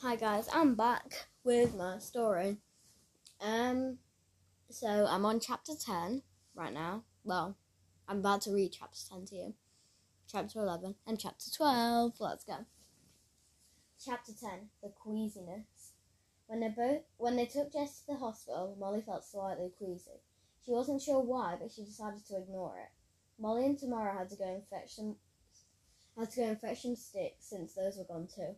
Hi 0.00 0.16
guys, 0.16 0.48
I'm 0.50 0.74
back 0.74 1.26
with 1.44 1.74
my 1.74 1.98
story. 1.98 2.56
Um, 3.38 3.98
so 4.70 4.86
I'm 4.88 5.26
on 5.26 5.40
chapter 5.40 5.72
ten 5.78 6.22
right 6.54 6.72
now. 6.72 7.04
Well, 7.22 7.58
I'm 8.08 8.20
about 8.20 8.40
to 8.42 8.50
read 8.50 8.72
chapter 8.72 8.98
ten 9.10 9.26
to 9.26 9.34
you. 9.34 9.54
Chapter 10.26 10.60
eleven 10.60 10.94
and 11.06 11.20
chapter 11.20 11.50
twelve. 11.54 12.14
Let's 12.18 12.44
go. 12.44 12.64
Chapter 14.02 14.32
ten: 14.40 14.70
The 14.82 14.88
queasiness. 14.88 15.92
When 16.46 16.60
they 16.60 16.68
both 16.68 17.02
when 17.18 17.36
they 17.36 17.44
took 17.44 17.74
Jess 17.74 18.00
to 18.00 18.12
the 18.12 18.18
hospital, 18.18 18.74
Molly 18.80 19.02
felt 19.02 19.26
slightly 19.26 19.70
queasy. 19.76 20.22
She 20.64 20.72
wasn't 20.72 21.02
sure 21.02 21.20
why, 21.20 21.56
but 21.60 21.70
she 21.70 21.84
decided 21.84 22.24
to 22.28 22.38
ignore 22.38 22.78
it. 22.78 22.88
Molly 23.38 23.66
and 23.66 23.78
Tamara 23.78 24.16
had 24.16 24.30
to 24.30 24.36
go 24.36 24.48
and 24.48 24.62
fetch 24.70 24.94
some 24.94 25.16
had 26.18 26.30
to 26.30 26.40
go 26.40 26.46
and 26.48 26.60
fetch 26.60 26.82
some 26.82 26.96
sticks 26.96 27.48
since 27.48 27.74
those 27.74 27.96
were 27.96 28.04
gone 28.04 28.28
too. 28.34 28.54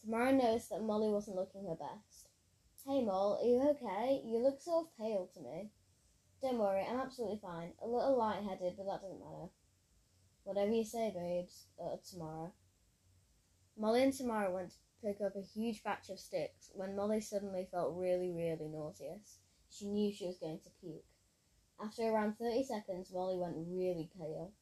Tamara 0.00 0.32
noticed 0.32 0.70
that 0.70 0.82
Molly 0.82 1.08
wasn't 1.08 1.36
looking 1.36 1.66
her 1.66 1.74
best. 1.74 2.28
Hey 2.86 3.04
Moll, 3.04 3.38
are 3.40 3.46
you 3.46 3.68
okay? 3.70 4.22
You 4.24 4.38
look 4.38 4.60
sort 4.60 4.86
of 4.86 4.96
pale 4.98 5.28
to 5.34 5.40
me. 5.40 5.70
Don't 6.40 6.58
worry, 6.58 6.86
I'm 6.88 7.00
absolutely 7.00 7.40
fine. 7.42 7.72
A 7.82 7.86
little 7.86 8.16
light-headed, 8.16 8.74
but 8.76 8.86
that 8.86 9.02
doesn't 9.02 9.20
matter. 9.20 9.50
Whatever 10.44 10.72
you 10.72 10.84
say, 10.84 11.12
babes, 11.14 11.66
uh, 11.82 11.96
Tamara. 12.08 12.52
Molly 13.76 14.02
and 14.02 14.12
Tamara 14.12 14.50
went 14.50 14.70
to 14.70 14.76
pick 15.02 15.20
up 15.20 15.34
a 15.36 15.42
huge 15.42 15.82
batch 15.82 16.10
of 16.10 16.18
sticks 16.18 16.70
when 16.74 16.96
Molly 16.96 17.20
suddenly 17.20 17.68
felt 17.70 17.96
really, 17.96 18.32
really 18.32 18.68
nauseous. 18.68 19.38
She 19.70 19.86
knew 19.86 20.12
she 20.12 20.26
was 20.26 20.38
going 20.38 20.60
to 20.60 20.70
puke. 20.80 21.04
After 21.80 22.02
around 22.02 22.38
30 22.38 22.64
seconds, 22.64 23.12
Molly 23.12 23.36
went 23.36 23.56
really 23.56 24.10
pale. 24.16 24.52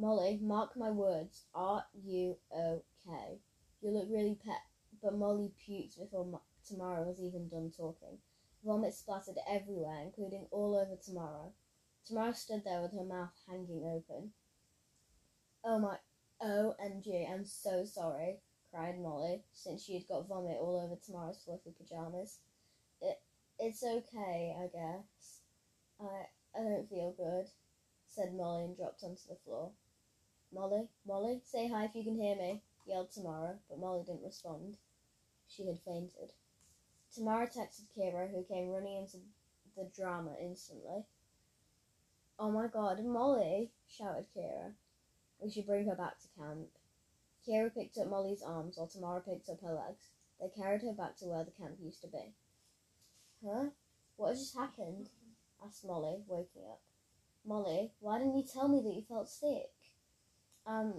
Molly, 0.00 0.38
mark 0.40 0.76
my 0.76 0.92
words, 0.92 1.46
are 1.52 1.84
you 1.92 2.36
okay? 2.56 3.40
You 3.80 3.90
look 3.90 4.08
really 4.08 4.36
pet, 4.36 4.62
but 5.02 5.18
Molly 5.18 5.52
puked 5.58 5.98
before 5.98 6.24
Ma- 6.24 6.38
Tamara 6.64 7.02
was 7.02 7.20
even 7.20 7.48
done 7.48 7.72
talking. 7.76 8.18
Vomit 8.64 8.94
splattered 8.94 9.38
everywhere, 9.48 10.00
including 10.04 10.46
all 10.52 10.76
over 10.76 10.94
Tamara. 10.94 11.50
Tamara 12.06 12.32
stood 12.32 12.62
there 12.64 12.80
with 12.80 12.92
her 12.92 13.02
mouth 13.02 13.32
hanging 13.48 13.84
open. 13.84 14.32
Oh 15.64 15.80
my, 15.80 15.98
Oh, 16.40 16.76
OMG, 16.78 17.26
I'm 17.26 17.44
so 17.44 17.84
sorry, 17.84 18.40
cried 18.70 19.00
Molly, 19.00 19.42
since 19.52 19.82
she 19.82 19.94
had 19.94 20.06
got 20.06 20.28
vomit 20.28 20.58
all 20.60 20.76
over 20.80 20.94
Tamara's 20.94 21.42
fluffy 21.42 21.72
pajamas. 21.76 22.38
It, 23.00 23.20
it's 23.58 23.82
okay, 23.82 24.54
I 24.56 24.68
guess. 24.68 25.40
I, 26.00 26.26
I 26.56 26.62
don't 26.62 26.88
feel 26.88 27.12
good, 27.16 27.46
said 28.06 28.34
Molly 28.34 28.64
and 28.64 28.76
dropped 28.76 29.02
onto 29.02 29.28
the 29.28 29.36
floor. 29.44 29.72
Molly, 30.52 30.88
Molly, 31.06 31.40
say 31.44 31.68
hi 31.68 31.84
if 31.84 31.94
you 31.94 32.04
can 32.04 32.20
hear 32.20 32.36
me, 32.36 32.62
yelled 32.86 33.10
Tamara, 33.10 33.56
but 33.68 33.78
Molly 33.78 34.02
didn't 34.04 34.24
respond. 34.24 34.76
She 35.46 35.66
had 35.66 35.78
fainted. 35.80 36.32
Tamara 37.14 37.46
texted 37.46 37.86
Kira, 37.96 38.30
who 38.30 38.42
came 38.44 38.70
running 38.70 38.96
into 38.96 39.18
the 39.76 39.90
drama 39.94 40.34
instantly. 40.40 41.04
Oh 42.38 42.50
my 42.50 42.66
god, 42.66 43.04
Molly, 43.04 43.70
shouted 43.88 44.26
Kira. 44.34 44.72
We 45.40 45.50
should 45.50 45.66
bring 45.66 45.86
her 45.86 45.94
back 45.94 46.18
to 46.20 46.28
camp. 46.38 46.68
Kira 47.46 47.72
picked 47.72 47.98
up 47.98 48.08
Molly's 48.08 48.42
arms 48.42 48.76
while 48.76 48.88
Tamara 48.88 49.20
picked 49.20 49.48
up 49.48 49.60
her 49.62 49.72
legs. 49.72 50.10
They 50.40 50.48
carried 50.48 50.82
her 50.82 50.92
back 50.92 51.16
to 51.16 51.26
where 51.26 51.44
the 51.44 51.50
camp 51.50 51.78
used 51.80 52.00
to 52.02 52.08
be. 52.08 52.34
Huh? 53.44 53.70
What 54.16 54.34
just 54.34 54.56
happened? 54.56 55.10
asked 55.64 55.84
Molly, 55.84 56.22
waking 56.28 56.62
up. 56.70 56.80
Molly, 57.44 57.92
why 58.00 58.18
didn't 58.18 58.36
you 58.36 58.44
tell 58.44 58.68
me 58.68 58.80
that 58.80 58.94
you 58.94 59.02
felt 59.02 59.28
sick? 59.28 59.70
Um, 60.68 60.92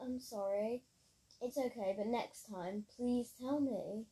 I'm 0.00 0.20
sorry. 0.20 0.82
It's 1.40 1.56
okay, 1.56 1.94
but 1.96 2.06
next 2.06 2.48
time, 2.50 2.84
please 2.96 3.32
tell 3.40 3.60
me. 3.60 4.04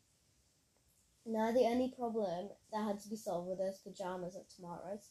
Now 1.27 1.53
the 1.53 1.67
only 1.67 1.93
problem 1.95 2.49
that 2.73 2.87
had 2.87 3.01
to 3.01 3.11
be 3.11 3.17
solved 3.17 3.49
were 3.49 3.57
those 3.57 3.79
pajamas 3.79 4.35
of 4.35 4.49
Tamara's. 4.49 5.11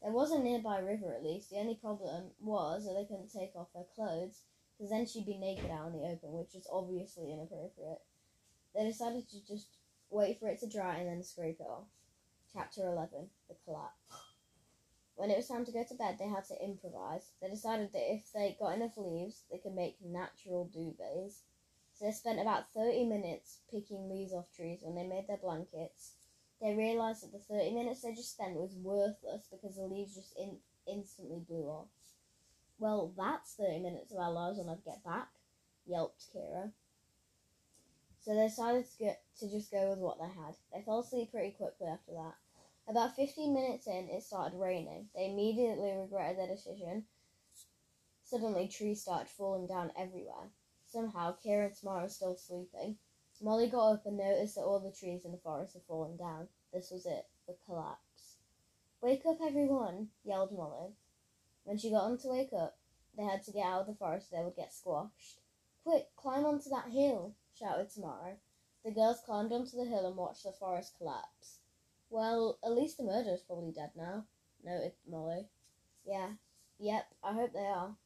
There 0.00 0.12
was 0.12 0.30
a 0.30 0.38
nearby 0.38 0.78
river 0.78 1.12
at 1.12 1.24
least. 1.24 1.50
The 1.50 1.56
only 1.56 1.74
problem 1.74 2.30
was 2.40 2.84
that 2.84 2.94
they 2.94 3.04
couldn't 3.04 3.32
take 3.32 3.56
off 3.56 3.72
their 3.74 3.90
clothes, 3.96 4.42
because 4.76 4.90
then 4.90 5.06
she'd 5.06 5.26
be 5.26 5.38
naked 5.38 5.70
out 5.70 5.88
in 5.88 5.94
the 5.94 6.06
open, 6.06 6.32
which 6.32 6.54
is 6.54 6.68
obviously 6.72 7.32
inappropriate. 7.32 8.02
They 8.76 8.84
decided 8.84 9.28
to 9.30 9.44
just 9.44 9.66
wait 10.10 10.38
for 10.38 10.48
it 10.48 10.60
to 10.60 10.68
dry 10.68 10.98
and 10.98 11.08
then 11.08 11.24
scrape 11.24 11.58
it 11.58 11.66
off. 11.66 11.88
Chapter 12.52 12.86
11 12.86 13.28
The 13.48 13.56
Collapse. 13.64 14.25
When 15.26 15.34
it 15.34 15.38
was 15.38 15.48
time 15.48 15.64
to 15.64 15.72
go 15.72 15.82
to 15.82 15.94
bed, 15.94 16.18
they 16.20 16.28
had 16.28 16.44
to 16.44 16.64
improvise. 16.64 17.32
They 17.42 17.48
decided 17.48 17.92
that 17.92 18.14
if 18.14 18.32
they 18.32 18.56
got 18.60 18.76
enough 18.76 18.96
leaves, 18.96 19.42
they 19.50 19.58
could 19.58 19.74
make 19.74 19.96
natural 20.00 20.70
duvets. 20.72 21.40
So 21.94 22.04
they 22.04 22.12
spent 22.12 22.38
about 22.38 22.70
30 22.72 23.06
minutes 23.06 23.58
picking 23.68 24.08
leaves 24.08 24.32
off 24.32 24.54
trees 24.54 24.82
when 24.82 24.94
they 24.94 25.02
made 25.02 25.26
their 25.26 25.42
blankets. 25.42 26.12
They 26.62 26.76
realised 26.76 27.24
that 27.24 27.32
the 27.32 27.40
30 27.40 27.74
minutes 27.74 28.02
they 28.02 28.14
just 28.14 28.34
spent 28.34 28.54
was 28.54 28.76
worthless 28.76 29.48
because 29.50 29.74
the 29.74 29.88
leaves 29.88 30.14
just 30.14 30.38
in- 30.38 30.60
instantly 30.86 31.40
blew 31.40 31.64
off. 31.70 31.88
Well, 32.78 33.12
that's 33.16 33.54
30 33.54 33.80
minutes 33.80 34.12
of 34.12 34.18
our 34.18 34.30
lives 34.30 34.58
when 34.58 34.68
I'll 34.68 34.76
get 34.76 35.02
back, 35.02 35.30
yelped 35.86 36.26
Kira. 36.32 36.70
So 38.20 38.32
they 38.32 38.46
decided 38.46 38.88
to, 38.88 38.96
get, 38.96 39.22
to 39.40 39.50
just 39.50 39.72
go 39.72 39.90
with 39.90 39.98
what 39.98 40.20
they 40.20 40.28
had. 40.28 40.54
They 40.72 40.82
fell 40.82 41.00
asleep 41.00 41.32
pretty 41.32 41.50
quickly 41.50 41.88
after 41.88 42.12
that. 42.12 42.36
About 42.88 43.16
15 43.16 43.52
minutes 43.52 43.88
in, 43.88 44.08
it 44.08 44.22
started 44.22 44.56
raining. 44.56 45.08
They 45.12 45.26
immediately 45.26 45.92
regretted 45.92 46.38
their 46.38 46.46
decision. 46.46 47.04
Suddenly, 48.22 48.68
trees 48.68 49.02
started 49.02 49.28
falling 49.28 49.66
down 49.66 49.90
everywhere. 49.98 50.52
Somehow, 50.86 51.36
Kira 51.44 51.66
and 51.66 51.76
Tamara 51.76 52.02
were 52.02 52.08
still 52.08 52.36
sleeping. 52.36 52.98
Molly 53.40 53.68
got 53.68 53.92
up 53.92 54.06
and 54.06 54.16
noticed 54.16 54.54
that 54.54 54.62
all 54.62 54.78
the 54.78 54.92
trees 54.92 55.24
in 55.24 55.32
the 55.32 55.38
forest 55.38 55.74
had 55.74 55.82
fallen 55.82 56.16
down. 56.16 56.48
This 56.72 56.92
was 56.92 57.06
it, 57.06 57.26
the 57.48 57.56
collapse. 57.66 58.36
Wake 59.00 59.26
up, 59.26 59.38
everyone, 59.42 60.10
yelled 60.24 60.52
Molly. 60.52 60.94
When 61.64 61.78
she 61.78 61.90
got 61.90 62.08
them 62.08 62.18
to 62.18 62.28
wake 62.28 62.52
up, 62.52 62.78
they 63.16 63.24
had 63.24 63.42
to 63.44 63.52
get 63.52 63.66
out 63.66 63.80
of 63.80 63.86
the 63.88 63.94
forest 63.94 64.32
or 64.32 64.38
they 64.38 64.44
would 64.44 64.56
get 64.56 64.72
squashed. 64.72 65.40
Quick, 65.82 66.14
climb 66.14 66.46
onto 66.46 66.70
that 66.70 66.90
hill, 66.90 67.34
shouted 67.58 67.90
Tamara. 67.90 68.36
The 68.84 68.92
girls 68.92 69.20
climbed 69.26 69.52
onto 69.52 69.76
the 69.76 69.84
hill 69.84 70.06
and 70.06 70.16
watched 70.16 70.44
the 70.44 70.52
forest 70.52 70.94
collapse. 70.96 71.58
Well, 72.10 72.58
at 72.64 72.72
least 72.72 72.98
the 72.98 73.04
murderer's 73.04 73.42
probably 73.42 73.72
dead 73.72 73.90
now, 73.96 74.24
noted 74.64 74.92
Molly. 75.08 75.48
Yeah, 76.06 76.30
yep, 76.78 77.06
I 77.22 77.32
hope 77.32 77.52
they 77.52 77.66
are. 77.66 77.96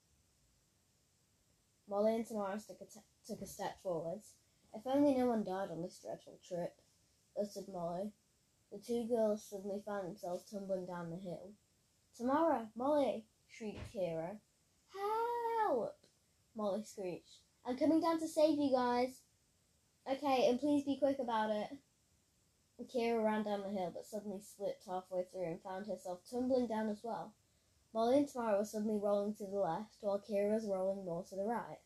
Molly 1.88 2.14
and 2.14 2.26
Tamara 2.26 2.58
took 2.58 2.80
a, 2.80 2.84
t- 2.84 3.00
took 3.26 3.40
a 3.42 3.46
step 3.46 3.82
forwards. 3.82 4.34
If 4.72 4.86
only 4.86 5.14
no 5.14 5.26
one 5.26 5.44
died 5.44 5.70
on 5.70 5.82
this 5.82 5.98
dreadful 6.02 6.38
trip, 6.46 6.80
uttered 7.38 7.68
Molly. 7.72 8.12
The 8.72 8.78
two 8.78 9.06
girls 9.08 9.44
suddenly 9.44 9.82
found 9.84 10.06
themselves 10.06 10.44
tumbling 10.50 10.86
down 10.86 11.10
the 11.10 11.16
hill. 11.16 11.50
Tamara, 12.16 12.68
Molly, 12.76 13.24
shrieked 13.48 13.92
Kira. 13.92 14.38
Help! 14.94 15.96
Molly 16.56 16.84
screeched. 16.84 17.40
I'm 17.66 17.76
coming 17.76 18.00
down 18.00 18.20
to 18.20 18.28
save 18.28 18.58
you 18.58 18.70
guys. 18.72 19.20
Okay, 20.10 20.46
and 20.48 20.60
please 20.60 20.84
be 20.84 20.98
quick 20.98 21.18
about 21.20 21.50
it. 21.50 21.68
Kira 22.84 23.22
ran 23.22 23.42
down 23.42 23.62
the 23.62 23.68
hill, 23.68 23.90
but 23.94 24.06
suddenly 24.06 24.40
slipped 24.40 24.84
halfway 24.86 25.24
through 25.24 25.44
and 25.44 25.62
found 25.62 25.86
herself 25.86 26.20
tumbling 26.30 26.66
down 26.66 26.88
as 26.88 27.02
well. 27.02 27.34
Molly 27.92 28.18
and 28.18 28.28
Tamara 28.28 28.58
were 28.58 28.64
suddenly 28.64 28.98
rolling 28.98 29.34
to 29.34 29.44
the 29.44 29.58
left, 29.58 29.96
while 30.00 30.18
Kira 30.18 30.54
was 30.54 30.66
rolling 30.66 31.04
more 31.04 31.24
to 31.24 31.36
the 31.36 31.44
right. 31.44 31.78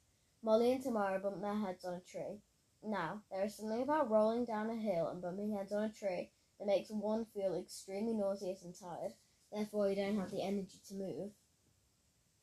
Molly 0.42 0.72
and 0.72 0.82
Tamara 0.82 1.18
bumped 1.18 1.40
their 1.40 1.54
heads 1.54 1.84
on 1.84 1.94
a 1.94 2.00
tree. 2.00 2.40
Now, 2.82 3.22
there 3.30 3.44
is 3.44 3.54
something 3.54 3.82
about 3.82 4.10
rolling 4.10 4.44
down 4.44 4.68
a 4.68 4.76
hill 4.76 5.08
and 5.08 5.22
bumping 5.22 5.52
heads 5.52 5.72
on 5.72 5.84
a 5.84 5.88
tree 5.88 6.30
that 6.58 6.66
makes 6.66 6.90
one 6.90 7.24
feel 7.24 7.54
extremely 7.54 8.12
nauseous 8.12 8.62
and 8.62 8.74
tired, 8.78 9.14
therefore 9.50 9.88
you 9.88 9.96
don't 9.96 10.18
have 10.18 10.30
the 10.30 10.42
energy 10.42 10.78
to 10.88 10.94
move. 10.94 11.30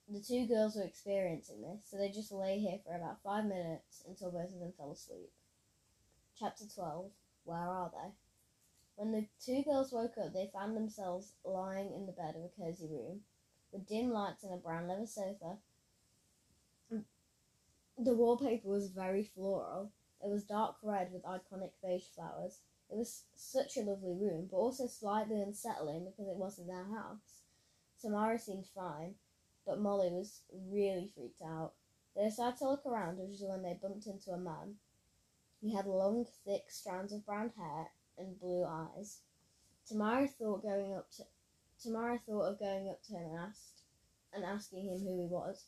The 0.10 0.20
two 0.20 0.48
girls 0.48 0.76
were 0.76 0.84
experiencing 0.84 1.62
this, 1.62 1.86
so 1.86 1.98
they 1.98 2.10
just 2.10 2.32
lay 2.32 2.60
here 2.60 2.80
for 2.84 2.96
about 2.96 3.22
five 3.24 3.46
minutes 3.46 4.04
until 4.08 4.32
both 4.32 4.52
of 4.52 4.60
them 4.60 4.74
fell 4.78 4.92
asleep. 4.92 5.32
Chapter 6.38 6.66
12 6.66 7.12
Where 7.46 7.58
are 7.58 7.92
they? 7.94 8.12
When 8.96 9.12
the 9.12 9.28
two 9.44 9.64
girls 9.64 9.92
woke 9.92 10.18
up, 10.18 10.34
they 10.34 10.52
found 10.54 10.76
themselves 10.76 11.34
lying 11.44 11.94
in 11.94 12.06
the 12.06 12.12
bed 12.12 12.36
of 12.36 12.44
a 12.44 12.50
cozy 12.62 12.88
room, 12.88 13.22
with 13.72 13.88
dim 13.88 14.12
lights 14.12 14.44
and 14.44 14.54
a 14.54 14.58
brown 14.58 14.88
leather 14.88 15.06
sofa. 15.06 15.58
The 16.90 18.16
wallpaper 18.16 18.68
was 18.68 18.90
very 18.90 19.24
floral. 19.24 19.92
It 20.24 20.30
was 20.30 20.44
dark 20.44 20.78
red 20.84 21.12
with 21.12 21.24
iconic 21.24 21.72
beige 21.84 22.08
flowers. 22.16 22.60
It 22.90 22.98
was 22.98 23.26
such 23.36 23.78
a 23.78 23.82
lovely 23.82 24.14
room, 24.14 24.48
but 24.52 24.58
also 24.58 24.88
slightly 24.88 25.42
unsettling 25.42 26.06
because 26.06 26.28
it 26.28 26.38
wasn't 26.38 26.68
their 26.68 26.86
house. 26.86 27.44
Tamara 28.02 28.38
seemed 28.38 28.68
fine, 28.68 29.16
but 29.66 29.80
Molly 29.80 30.10
was 30.10 30.42
really 30.52 31.08
freaked 31.16 31.42
out. 31.42 31.74
They 32.16 32.26
decided 32.26 32.58
to 32.58 32.70
look 32.70 32.86
around, 32.86 33.18
which 33.18 33.32
is 33.32 33.44
when 33.44 33.62
they 33.64 33.80
bumped 33.82 34.08
into 34.08 34.32
a 34.32 34.38
man. 34.38 34.76
He 35.62 35.74
had 35.74 35.86
long, 35.86 36.26
thick 36.44 36.70
strands 36.70 37.14
of 37.14 37.26
brown 37.26 37.52
hair 37.56 37.92
and 38.22 38.40
blue 38.40 38.66
eyes. 38.66 39.20
Tamara 39.88 40.28
thought 40.28 40.64
going 40.64 40.94
up 40.96 41.12
to 41.18 41.24
Tamara 41.82 42.20
thought 42.20 42.44
of 42.44 42.60
going 42.60 42.90
up 42.90 43.02
to 43.04 43.14
him 43.14 43.24
and 43.24 43.40
asked 43.40 43.82
and 44.34 44.46
asking 44.46 44.86
him 44.86 45.00
who 45.00 45.22
he 45.22 45.28
was, 45.28 45.66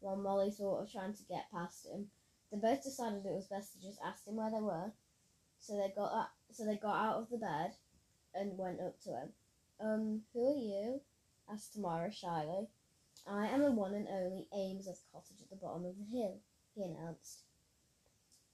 while 0.00 0.16
Molly 0.16 0.50
thought 0.50 0.82
of 0.82 0.92
trying 0.92 1.14
to 1.14 1.22
get 1.24 1.50
past 1.52 1.86
him. 1.86 2.06
they 2.50 2.58
both 2.58 2.82
decided 2.82 3.26
it 3.26 3.34
was 3.34 3.48
best 3.48 3.72
to 3.72 3.82
just 3.82 3.98
ask 4.06 4.26
him 4.26 4.36
where 4.36 4.50
they 4.50 4.60
were. 4.60 4.92
So 5.58 5.76
they 5.76 5.92
got 5.94 6.12
up, 6.12 6.30
so 6.50 6.64
they 6.64 6.76
got 6.76 6.94
out 6.94 7.16
of 7.16 7.30
the 7.30 7.38
bed 7.38 7.72
and 8.34 8.56
went 8.56 8.80
up 8.80 9.00
to 9.02 9.10
him. 9.10 9.28
Um, 9.80 10.22
who 10.32 10.52
are 10.52 10.56
you? 10.56 11.00
asked 11.52 11.74
Tamara 11.74 12.12
shyly. 12.12 12.68
I 13.26 13.46
am 13.48 13.62
the 13.62 13.70
one 13.70 13.94
and 13.94 14.08
only 14.08 14.48
Ames 14.54 14.88
of 14.88 14.96
cottage 15.12 15.42
at 15.42 15.50
the 15.50 15.56
bottom 15.56 15.84
of 15.84 15.96
the 15.98 16.04
hill, 16.04 16.38
he 16.74 16.84
announced. 16.84 17.42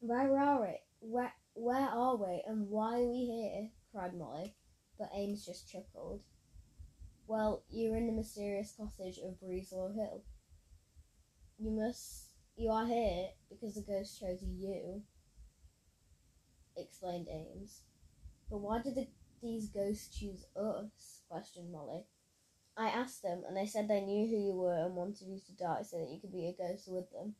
Where 0.00 0.38
are 0.38 0.60
we? 0.62 0.80
Where, 1.00 1.32
where 1.54 1.88
are 1.88 2.16
we 2.16 2.42
and 2.46 2.68
why 2.68 3.00
are 3.00 3.08
we 3.08 3.24
here? 3.24 3.70
cried 3.92 4.14
Molly, 4.14 4.54
but 4.98 5.10
Ames 5.14 5.44
just 5.44 5.70
chuckled. 5.70 6.22
Well, 7.26 7.64
you're 7.70 7.96
in 7.96 8.06
the 8.06 8.12
mysterious 8.12 8.74
cottage 8.76 9.18
of 9.18 9.40
Breezelaw 9.40 9.94
Hill. 9.94 10.22
You 11.58 11.70
must 11.70 12.28
you 12.58 12.70
are 12.70 12.86
here 12.86 13.28
because 13.48 13.76
the 13.76 13.82
ghost 13.82 14.18
chose 14.18 14.42
you, 14.42 15.02
explained 16.76 17.28
Ames. 17.30 17.82
But 18.50 18.58
why 18.58 18.82
did 18.82 18.96
the, 18.96 19.06
these 19.40 19.68
ghosts 19.68 20.18
choose 20.18 20.44
us? 20.56 21.22
questioned 21.28 21.70
Molly. 21.70 22.02
I 22.76 22.88
asked 22.88 23.22
them, 23.22 23.42
and 23.46 23.56
they 23.56 23.66
said 23.66 23.86
they 23.86 24.00
knew 24.00 24.26
who 24.26 24.42
you 24.42 24.54
were 24.54 24.86
and 24.86 24.96
wanted 24.96 25.28
you 25.28 25.38
to 25.46 25.52
die 25.52 25.82
so 25.82 25.98
that 25.98 26.10
you 26.10 26.20
could 26.20 26.32
be 26.32 26.48
a 26.48 26.60
ghost 26.60 26.88
with 26.88 27.10
them. 27.12 27.34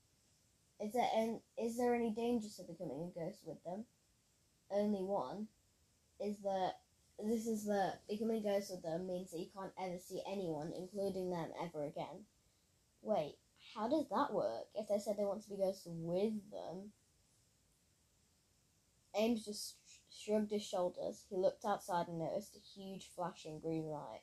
Is 0.81 0.93
there 0.93 1.09
any, 1.15 1.41
is 1.59 1.77
there 1.77 1.95
any 1.95 2.11
danger 2.11 2.49
to 2.57 2.63
becoming 2.63 3.11
a 3.11 3.19
ghost 3.19 3.41
with 3.45 3.63
them? 3.65 3.85
Only 4.71 5.03
one. 5.03 5.49
Is 6.21 6.39
that 6.43 6.75
this 7.19 7.47
is 7.47 7.67
that 7.67 8.01
becoming 8.09 8.39
a 8.39 8.49
ghost 8.49 8.71
with 8.71 8.83
them 8.83 9.07
means 9.07 9.33
that 9.33 9.41
you 9.41 9.49
can't 9.55 9.73
ever 9.81 9.99
see 9.99 10.23
anyone, 10.31 10.73
including 10.77 11.31
them, 11.31 11.49
ever 11.61 11.85
again. 11.85 12.25
Wait, 13.03 13.37
how 13.75 13.89
does 13.89 14.09
that 14.09 14.33
work 14.33 14.67
if 14.75 14.89
they 14.89 14.99
said 14.99 15.17
they 15.17 15.25
want 15.25 15.43
to 15.43 15.49
be 15.49 15.57
ghosts 15.57 15.87
with 15.87 16.51
them? 16.51 16.93
Ames 19.17 19.45
just 19.45 19.77
shrugged 20.11 20.53
his 20.53 20.63
shoulders. 20.63 21.25
He 21.29 21.37
looked 21.37 21.65
outside 21.65 22.07
and 22.09 22.21
noticed 22.21 22.57
a 22.57 22.81
huge 22.81 23.09
flashing 23.17 23.59
green 23.59 23.87
light. 23.87 24.23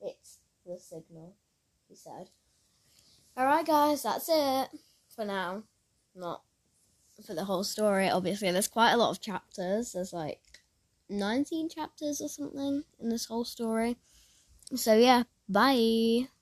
It's 0.00 0.38
the 0.64 0.78
signal, 0.78 1.36
he 1.88 1.94
said. 1.94 2.30
Alright, 3.36 3.66
guys, 3.66 4.02
that's 4.02 4.28
it 4.30 4.68
for 5.14 5.24
now. 5.24 5.64
Not 6.14 6.42
for 7.24 7.34
the 7.34 7.44
whole 7.44 7.64
story, 7.64 8.08
obviously. 8.08 8.50
There's 8.50 8.68
quite 8.68 8.92
a 8.92 8.96
lot 8.96 9.10
of 9.10 9.20
chapters. 9.20 9.92
There's 9.92 10.12
like 10.12 10.40
19 11.08 11.68
chapters 11.68 12.20
or 12.20 12.28
something 12.28 12.84
in 12.98 13.08
this 13.08 13.26
whole 13.26 13.44
story. 13.44 13.96
So, 14.74 14.94
yeah, 14.94 15.24
bye. 15.48 16.28